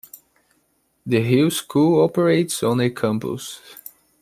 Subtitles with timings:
[1.05, 3.61] The Hill School operates on a campus.